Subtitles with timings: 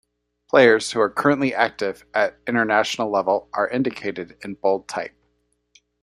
[0.49, 5.15] Players who are currently active at international level are indicated in bold type.